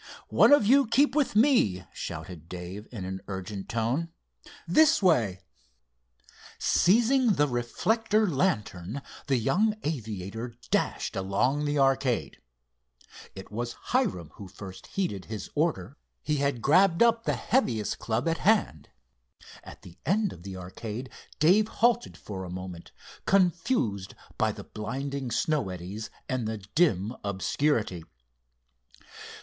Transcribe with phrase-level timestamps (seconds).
[0.29, 4.09] "One of you keep with me," shouted Dave, in an urgent tone.
[4.67, 5.41] "This way!"
[6.57, 12.41] Seizing the reflector lantern, the young aviator dashed along the arcade.
[13.35, 15.97] It was Hiram who first heeded his order.
[16.23, 18.89] He had grabbed up the heaviest club at hand.
[19.63, 22.91] At the end of the arcade Dave halted for a moment,
[23.27, 28.03] confused by the blinding snow eddies and the dim obscurity.